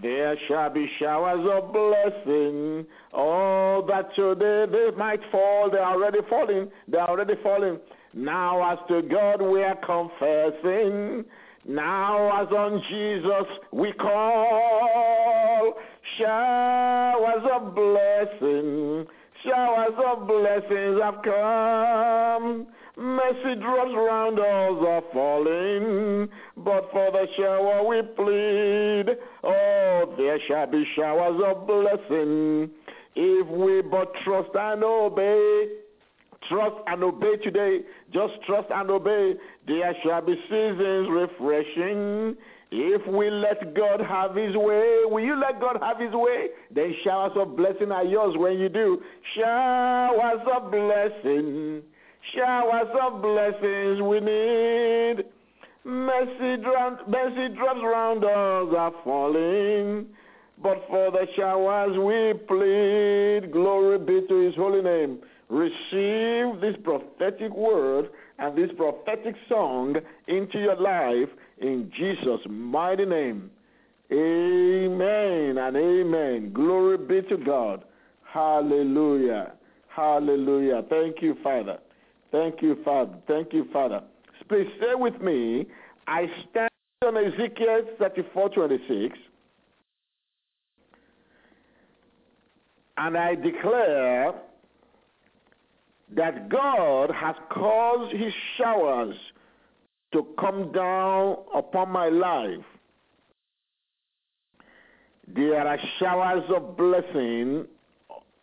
[0.00, 2.86] There shall be showers of blessing.
[3.12, 5.70] Oh, that today they might fall.
[5.70, 6.70] They are already falling.
[6.88, 7.78] They are already falling.
[8.14, 11.24] Now, as to God, we are confessing
[11.64, 15.74] now, as on Jesus we call
[16.18, 19.06] showers of blessing,
[19.44, 22.66] showers of blessings have come.
[22.96, 24.44] Mercy drops round us
[24.86, 26.28] are falling,
[26.58, 29.16] but for the shower we plead.
[29.42, 32.70] Oh, there shall be showers of blessing
[33.14, 35.68] if we but trust and obey.
[36.48, 37.80] Trust and obey today.
[38.12, 39.34] Just trust and obey.
[39.66, 42.36] There shall be seasons refreshing.
[42.70, 46.48] If we let God have his way, will you let God have his way?
[46.74, 49.00] Then showers of blessing are yours when you do.
[49.36, 51.82] Showers of blessing.
[52.34, 55.24] Showers of blessings we need.
[55.84, 60.06] Mercy, drops, mercy drops round us are falling.
[60.62, 63.52] But for the showers we plead.
[63.52, 65.18] Glory be to his holy name
[65.52, 68.08] receive this prophetic word
[68.38, 69.94] and this prophetic song
[70.26, 73.50] into your life in Jesus' mighty name.
[74.10, 76.52] Amen and amen.
[76.54, 77.84] Glory be to God.
[78.24, 79.52] Hallelujah.
[79.88, 80.84] Hallelujah.
[80.88, 81.78] Thank you, Father.
[82.32, 83.14] Thank you, Father.
[83.28, 84.02] Thank you, Father.
[84.48, 85.66] Please stay with me.
[86.06, 86.70] I stand
[87.06, 89.18] on Ezekiel 34 26.
[92.96, 94.34] And I declare
[96.14, 99.14] that God has caused his showers
[100.12, 102.64] to come down upon my life.
[105.26, 107.66] There are showers of blessing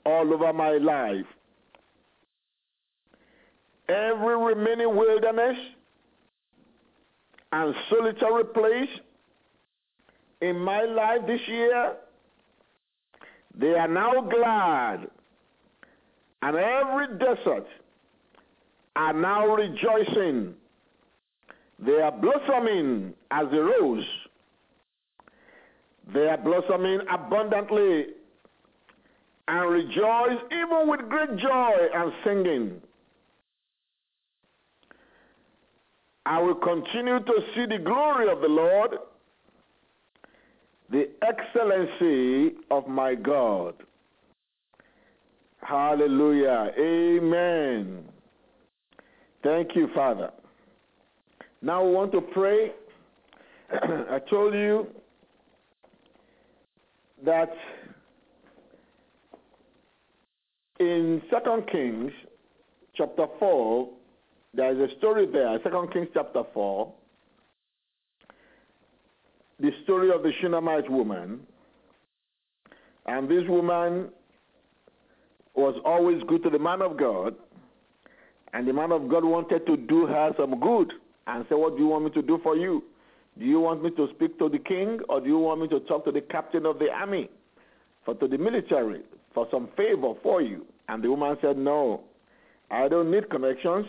[0.06, 1.26] all over my life.
[3.90, 5.58] Every remaining wilderness
[7.52, 8.90] and solitary place
[10.42, 11.96] in my life this year,
[13.56, 15.10] they are now glad
[16.42, 17.68] and every desert
[18.96, 20.54] are now rejoicing.
[21.80, 24.06] They are blossoming as a rose.
[26.14, 28.08] They are blossoming abundantly
[29.48, 32.82] and rejoice even with great joy and singing.
[36.30, 38.92] I will continue to see the glory of the Lord,
[40.92, 43.74] the excellency of my God.
[45.64, 46.72] Hallelujah.
[46.80, 48.04] Amen.
[49.42, 50.30] Thank you, Father.
[51.64, 52.74] Now we want to pray.
[53.72, 54.86] I told you
[57.26, 57.52] that
[60.80, 62.12] in Second Kings
[62.96, 63.90] chapter 4,
[64.54, 66.92] there is a story there, Second Kings chapter 4,
[69.60, 71.42] the story of the Shunammite woman.
[73.06, 74.10] And this woman
[75.56, 77.36] was always good to the man of God.
[78.54, 80.94] And the man of God wanted to do her some good
[81.28, 82.84] and say, What do you want me to do for you?
[83.38, 85.80] Do you want me to speak to the king or do you want me to
[85.82, 87.30] talk to the captain of the army,
[88.06, 89.02] for to the military,
[89.34, 90.66] for some favor for you?
[90.88, 92.02] And the woman said, No,
[92.72, 93.86] I don't need connections.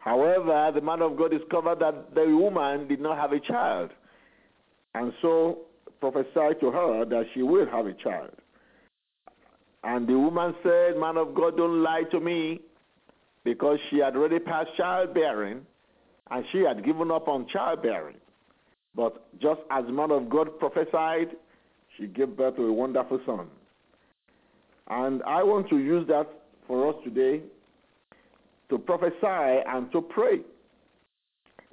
[0.00, 3.90] However, the man of God discovered that the woman did not have a child.
[4.94, 5.58] And so
[6.00, 8.30] prophesied to her that she will have a child.
[9.84, 12.60] And the woman said, Man of God, don't lie to me
[13.44, 15.66] because she had already passed childbearing
[16.30, 18.16] and she had given up on childbearing.
[18.94, 21.36] But just as man of God prophesied,
[21.96, 23.48] she gave birth to a wonderful son.
[24.88, 26.26] And I want to use that
[26.66, 27.42] for us today
[28.70, 30.40] to prophesy and to pray.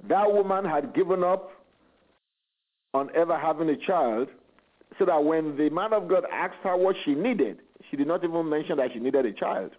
[0.08, 1.50] That woman had given up
[2.94, 4.28] on ever having a child,
[4.98, 7.58] so that when the man of God asked her what she needed,
[7.90, 9.70] she did not even mention that she needed a child.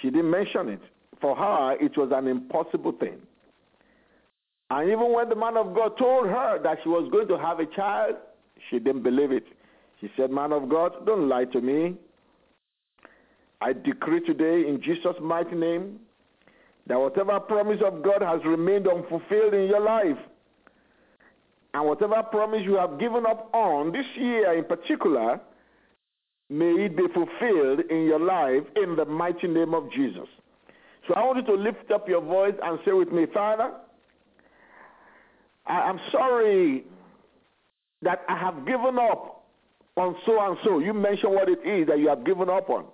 [0.00, 0.80] She didn't mention it.
[1.20, 3.18] For her, it was an impossible thing.
[4.70, 7.60] And even when the man of God told her that she was going to have
[7.60, 8.16] a child,
[8.70, 9.44] she didn't believe it.
[10.00, 11.94] She said, Man of God, don't lie to me.
[13.60, 16.00] I decree today in Jesus' mighty name
[16.86, 20.18] that whatever promise of God has remained unfulfilled in your life,
[21.72, 25.40] and whatever promise you have given up on this year in particular,
[26.50, 30.28] may it be fulfilled in your life in the mighty name of Jesus.
[31.08, 33.72] So I want you to lift up your voice and say with me, Father,
[35.66, 36.84] I am sorry
[38.02, 39.44] that I have given up
[39.96, 40.78] on so and so.
[40.78, 42.84] You mention what it is that you have given up on.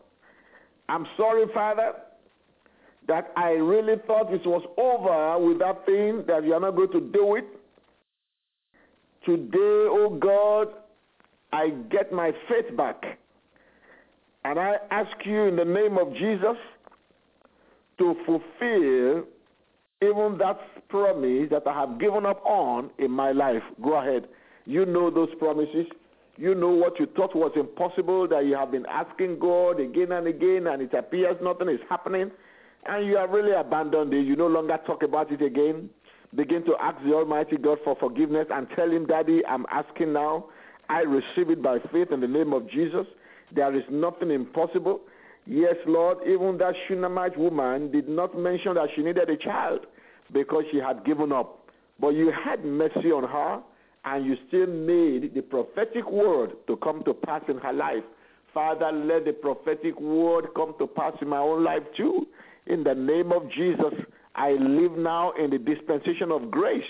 [0.91, 1.93] I'm sorry, Father,
[3.07, 6.91] that I really thought it was over with that thing that you are not going
[6.91, 7.45] to do it.
[9.25, 10.69] Today, oh God,
[11.53, 13.19] I get my faith back.
[14.45, 16.57] And I ask you in the name of Jesus
[17.99, 19.25] to fulfill
[20.03, 23.63] even that promise that I have given up on in my life.
[23.81, 24.27] Go ahead.
[24.67, 25.87] You know those promises.
[26.41, 30.27] You know what you thought was impossible that you have been asking God again and
[30.27, 32.31] again, and it appears nothing is happening,
[32.87, 34.25] and you have really abandoned it.
[34.25, 35.91] You no longer talk about it again.
[36.35, 40.47] Begin to ask the Almighty God for forgiveness and tell Him, Daddy, I'm asking now.
[40.89, 43.07] I receive it by faith in the name of Jesus.
[43.55, 45.03] There is nothing impossible.
[45.45, 49.81] Yes, Lord, even that Shunammite woman did not mention that she needed a child
[50.33, 51.69] because she had given up.
[52.01, 53.61] But you had mercy on her
[54.05, 58.05] and you still made the prophetic word to come to pass in her life.
[58.55, 62.27] Father, let the prophetic word come to pass in my own life too.
[62.67, 63.95] In the name of Jesus,
[64.35, 66.83] I live now in the dispensation of grace.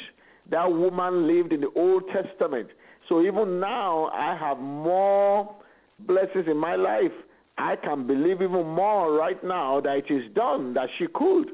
[0.50, 2.68] That woman lived in the Old Testament.
[3.08, 5.54] So even now, I have more
[6.00, 7.12] blessings in my life.
[7.58, 11.50] I can believe even more right now that it is done, that she could.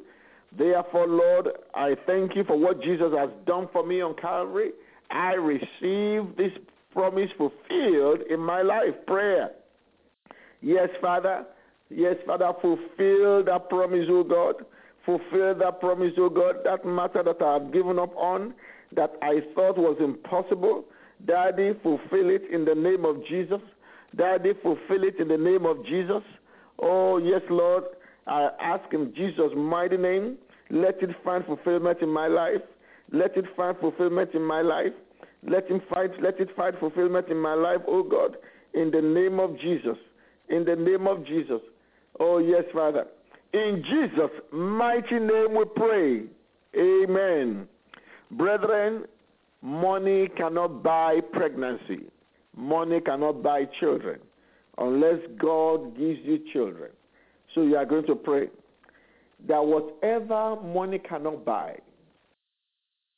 [0.56, 4.70] Therefore, Lord, I thank you for what Jesus has done for me on Calvary.
[5.10, 6.52] I receive this
[6.92, 8.94] promise fulfilled in my life.
[9.06, 9.50] Prayer.
[10.60, 11.44] Yes, Father.
[11.90, 14.64] Yes, Father, fulfill that promise, O God.
[15.04, 16.56] Fulfill that promise, O God.
[16.64, 18.54] That matter that I have given up on,
[18.92, 20.84] that I thought was impossible.
[21.24, 23.60] Daddy, fulfill it in the name of Jesus.
[24.16, 26.22] Daddy, fulfill it in the name of Jesus.
[26.78, 27.84] Oh, yes, Lord.
[28.26, 30.36] I ask in Jesus' mighty name,
[30.70, 32.62] let it find fulfillment in my life.
[33.12, 34.92] Let it find fulfillment in my life.
[35.46, 38.36] Let him find let it find fulfillment in my life, oh God,
[38.74, 39.96] in the name of Jesus.
[40.48, 41.60] In the name of Jesus.
[42.18, 43.06] Oh yes, Father.
[43.52, 46.22] In Jesus' mighty name we pray.
[46.76, 47.68] Amen.
[48.32, 49.04] Brethren,
[49.62, 52.06] money cannot buy pregnancy.
[52.56, 54.18] Money cannot buy children
[54.78, 56.90] unless God gives you children.
[57.54, 58.48] So you are going to pray
[59.48, 61.76] that whatever money cannot buy,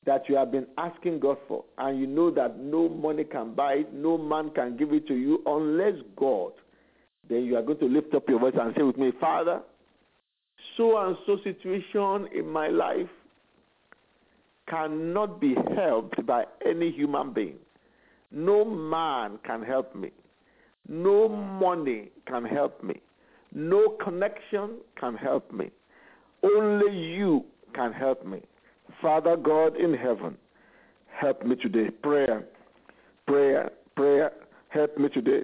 [0.09, 3.75] that you have been asking God for, and you know that no money can buy
[3.75, 6.53] it, no man can give it to you unless God,
[7.29, 9.61] then you are going to lift up your voice and say with me, Father,
[10.79, 13.11] so and so situation in my life
[14.67, 17.57] cannot be helped by any human being.
[18.33, 20.11] No man can help me.
[20.89, 23.03] No money can help me.
[23.53, 25.71] No connection can help me.
[26.43, 27.45] Only you
[27.75, 28.41] can help me.
[29.01, 30.37] Father God in heaven,
[31.09, 31.91] help me today.
[31.91, 32.45] Prayer,
[33.27, 34.33] prayer, prayer.
[34.69, 35.43] Help me today.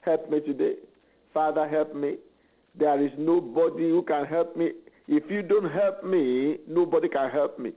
[0.00, 0.74] Help me today.
[1.32, 2.16] Father, help me.
[2.78, 4.72] There is nobody who can help me.
[5.08, 7.72] If you don't help me, nobody can help me.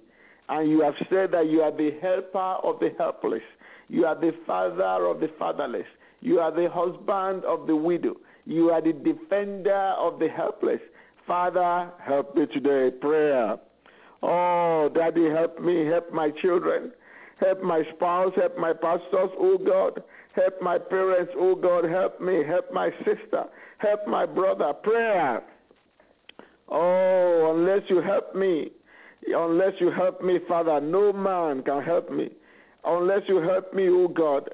[0.50, 3.42] And you have said that you are the helper of the helpless.
[3.90, 5.86] You are the father of the fatherless.
[6.22, 8.16] You are the husband of the widow.
[8.46, 10.80] You are the defender of the helpless.
[11.26, 12.96] Father, help me today.
[12.98, 13.58] Prayer.
[14.24, 15.86] Oh, Daddy, help me.
[15.86, 16.92] Help my children.
[17.40, 18.34] Help my spouse.
[18.36, 20.04] Help my pastors, oh God.
[20.34, 21.86] Help my parents, oh God.
[21.86, 22.44] Help me.
[22.46, 23.46] Help my sister.
[23.78, 24.74] Help my brother.
[24.74, 25.44] Prayer.
[26.70, 28.72] Oh, unless you help me,
[29.28, 32.30] unless you help me, Father, no man can help me.
[32.84, 34.50] Unless you help me, oh God,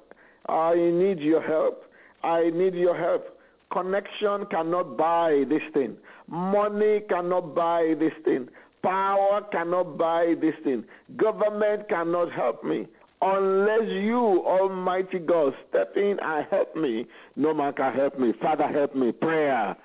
[0.48, 1.86] I need your help.
[2.24, 3.40] I need your help.
[3.72, 5.98] Connection cannot buy this thing.
[6.28, 8.48] Money cannot buy this thing.
[8.84, 10.84] Power cannot buy this thing.
[11.16, 12.86] Government cannot help me.
[13.22, 17.06] Unless you, Almighty God, step in and help me,
[17.38, 18.34] no man can help me.
[18.42, 19.14] Father, help me.
[19.14, 19.78] Prayer.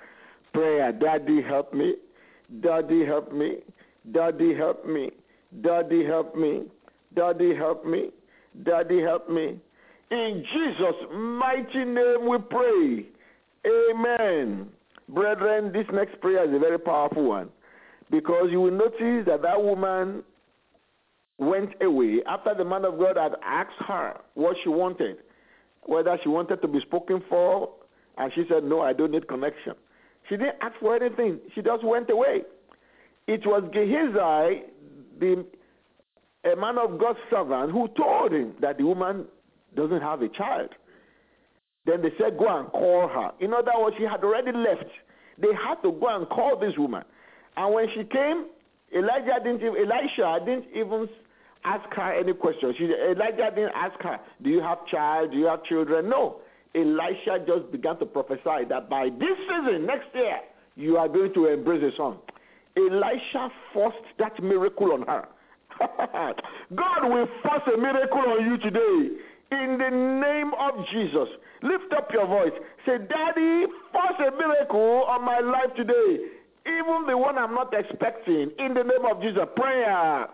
[0.53, 0.91] Prayer.
[0.91, 1.95] Daddy, help me.
[2.59, 3.59] Daddy, help me.
[4.11, 5.11] Daddy, help me.
[5.61, 6.63] Daddy, help me.
[7.15, 8.09] Daddy, help me.
[8.63, 9.57] Daddy, help me.
[10.11, 13.05] In Jesus' mighty name we pray.
[13.65, 14.67] Amen.
[15.07, 17.49] Brethren, this next prayer is a very powerful one
[18.09, 20.23] because you will notice that that woman
[21.37, 25.17] went away after the man of God had asked her what she wanted,
[25.83, 27.69] whether she wanted to be spoken for,
[28.17, 29.73] and she said, No, I don't need connection.
[30.27, 32.41] She didn't ask for anything, she just went away.
[33.27, 34.63] It was Gehazi,
[35.19, 35.45] the
[36.45, 39.25] a man of God's servant, who told him that the woman
[39.75, 40.69] doesn't have a child.
[41.85, 43.31] Then they said, Go and call her.
[43.39, 44.85] In other words, she had already left.
[45.37, 47.03] They had to go and call this woman.
[47.57, 48.45] And when she came,
[48.95, 51.09] Elijah didn't even, Elisha didn't even
[51.63, 52.75] ask her any questions.
[52.77, 55.31] She, Elijah didn't ask her, Do you have child?
[55.31, 56.09] Do you have children?
[56.09, 56.37] No.
[56.75, 60.39] Elisha just began to prophesy that by this season, next year,
[60.75, 62.17] you are going to embrace a son.
[62.77, 65.27] Elisha forced that miracle on her.
[66.75, 69.15] God will force a miracle on you today
[69.51, 71.27] in the name of Jesus.
[71.63, 72.51] Lift up your voice.
[72.85, 76.19] Say, Daddy, force a miracle on my life today.
[76.65, 78.51] Even the one I'm not expecting.
[78.59, 79.43] In the name of Jesus.
[79.55, 80.27] Prayer.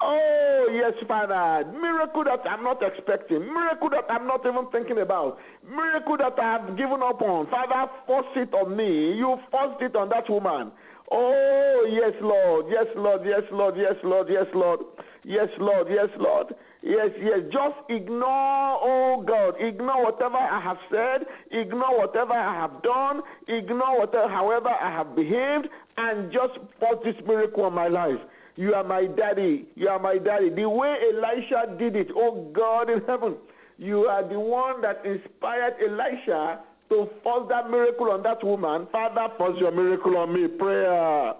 [0.00, 1.68] Oh, yes, Father.
[1.72, 3.40] Miracle that I'm not expecting.
[3.40, 5.38] Miracle that I'm not even thinking about.
[5.68, 7.48] Miracle that I have given up on.
[7.48, 9.14] Father, force it on me.
[9.14, 10.70] You forced it on that woman.
[11.10, 12.66] Oh, yes, Lord.
[12.68, 13.22] Yes, Lord.
[13.24, 13.76] Yes, Lord.
[13.76, 14.28] Yes, Lord.
[14.30, 14.80] Yes, Lord.
[15.24, 15.88] Yes, Lord.
[15.90, 16.54] Yes, Lord.
[16.82, 17.40] Yes, yes.
[17.52, 23.98] Just ignore, oh God, ignore whatever I have said, ignore whatever I have done, ignore
[23.98, 28.20] whatever, however I have behaved, and just force this miracle on my life.
[28.56, 29.66] You are my daddy.
[29.74, 30.50] You are my daddy.
[30.50, 33.36] The way Elisha did it, oh God in heaven,
[33.76, 36.60] you are the one that inspired Elisha
[36.90, 38.86] to force that miracle on that woman.
[38.90, 40.48] Father, force your miracle on me.
[40.48, 41.34] Prayer.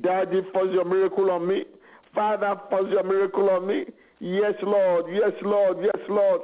[0.00, 1.64] Daddy, force your miracle on me.
[2.14, 3.84] Father, force your miracle on me.
[4.20, 5.06] Yes, Lord.
[5.12, 5.78] Yes, Lord.
[5.82, 6.42] Yes, Lord.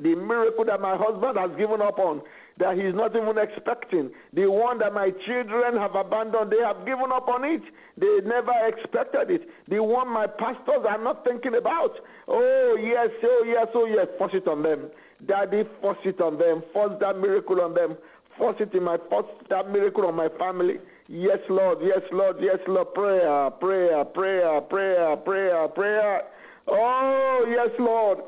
[0.00, 2.22] The miracle that my husband has given up on,
[2.58, 4.10] that he's not even expecting.
[4.32, 7.60] The one that my children have abandoned, they have given up on it.
[7.98, 9.48] They never expected it.
[9.68, 11.92] The one my pastors are not thinking about.
[12.26, 14.06] Oh, yes, oh, yes, oh, yes.
[14.16, 14.88] Force it on them.
[15.26, 16.62] Daddy, force it on them.
[16.72, 17.96] Force that miracle on them.
[18.38, 20.76] Force it in my, force that miracle on my family.
[21.06, 21.78] Yes, Lord.
[21.82, 22.36] Yes, Lord.
[22.40, 22.94] Yes, Lord.
[22.94, 26.22] Prayer, prayer, prayer, prayer, prayer, prayer.
[26.68, 28.18] Oh, yes, Lord.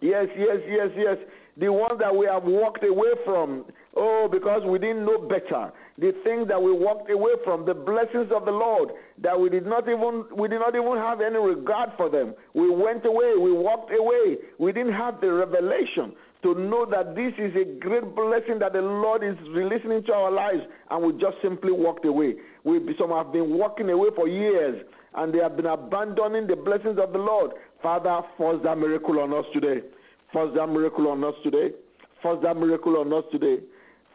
[0.00, 1.16] Yes, yes, yes, yes.
[1.58, 3.64] The ones that we have walked away from.
[3.94, 5.70] Oh, because we didn't know better.
[5.98, 8.88] The things that we walked away from, the blessings of the Lord,
[9.18, 12.34] that we did not even we did not even have any regard for them.
[12.54, 14.38] We went away, we walked away.
[14.58, 18.80] We didn't have the revelation to know that this is a great blessing that the
[18.80, 22.36] Lord is releasing into our lives, and we just simply walked away.
[22.64, 24.82] We some have been walking away for years
[25.14, 27.52] and they have been abandoning the blessings of the Lord.
[27.82, 29.82] Father, force that miracle on us today.
[30.32, 31.70] Force that miracle on us today.
[32.22, 33.58] Force that miracle on us today.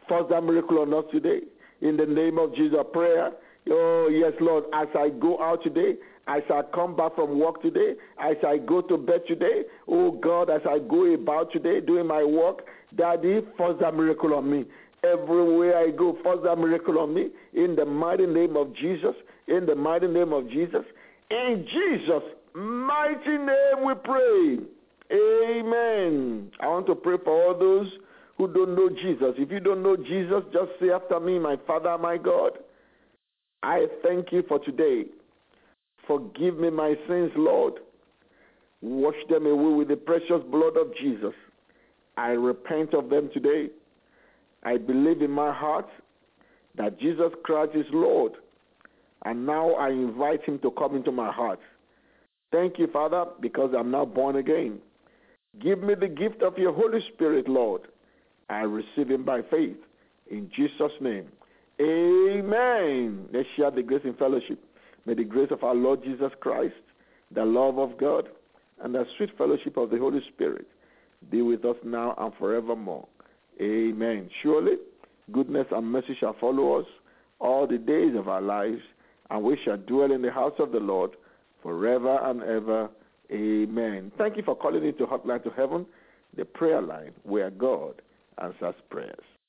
[0.08, 1.40] Force that miracle on us today.
[1.80, 3.30] In the name of Jesus, prayer.
[3.70, 5.96] Oh, yes, Lord, as I go out today,
[6.26, 10.50] as I come back from work today, as I go to bed today, oh God,
[10.50, 12.64] as I go about today doing my work,
[12.96, 14.64] Daddy, force that miracle on me.
[15.04, 17.28] Everywhere I go, force that miracle on me.
[17.54, 19.14] In the mighty name of Jesus,
[19.48, 20.84] in the mighty name of Jesus.
[21.30, 22.22] In Jesus'
[22.54, 24.58] mighty name we pray.
[25.10, 26.50] Amen.
[26.60, 27.90] I want to pray for all those
[28.36, 29.34] who don't know Jesus.
[29.36, 32.52] If you don't know Jesus, just say after me, My Father, my God,
[33.62, 35.06] I thank you for today.
[36.06, 37.74] Forgive me my sins, Lord.
[38.80, 41.34] Wash them away with the precious blood of Jesus.
[42.16, 43.70] I repent of them today.
[44.62, 45.88] I believe in my heart
[46.76, 48.32] that Jesus Christ is Lord.
[49.24, 51.60] And now I invite him to come into my heart.
[52.52, 54.78] Thank you, Father, because I'm now born again.
[55.60, 57.82] Give me the gift of your Holy Spirit, Lord.
[58.48, 59.76] I receive him by faith.
[60.30, 61.26] In Jesus' name.
[61.80, 63.26] Amen.
[63.32, 64.58] Let's share the grace in fellowship.
[65.06, 66.74] May the grace of our Lord Jesus Christ,
[67.34, 68.28] the love of God,
[68.82, 70.66] and the sweet fellowship of the Holy Spirit
[71.30, 73.06] be with us now and forevermore.
[73.60, 74.28] Amen.
[74.42, 74.74] Surely,
[75.32, 76.86] goodness and mercy shall follow us
[77.40, 78.80] all the days of our lives,
[79.30, 81.10] and we shall dwell in the house of the Lord
[81.62, 82.88] forever and ever.
[83.30, 84.10] Amen.
[84.16, 85.86] Thank you for calling into Hotline to Heaven,
[86.36, 88.00] the prayer line where God
[88.42, 89.24] answers prayers.